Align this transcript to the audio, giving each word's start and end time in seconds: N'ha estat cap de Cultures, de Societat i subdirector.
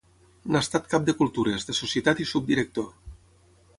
N'ha 0.53 0.61
estat 0.65 0.87
cap 0.93 1.05
de 1.09 1.15
Cultures, 1.19 1.67
de 1.67 1.77
Societat 1.81 2.23
i 2.25 2.29
subdirector. 2.33 2.89